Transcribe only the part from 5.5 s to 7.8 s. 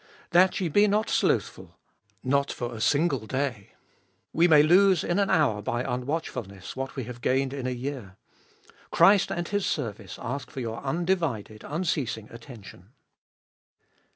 by unwatchfulness what we have gained in a